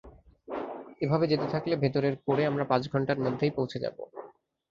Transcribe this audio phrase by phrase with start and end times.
[1.01, 3.97] এভাবে যেতে থাকলে ভেতরের কোরে আমরা পাঁচ ঘন্টার মধ্যেই পৌঁছে যাব!